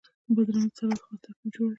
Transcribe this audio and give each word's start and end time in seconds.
بادرنګ 0.35 0.69
د 0.71 0.75
سلاتو 0.77 1.03
خاص 1.05 1.19
ترکیب 1.23 1.49
جوړوي. 1.53 1.69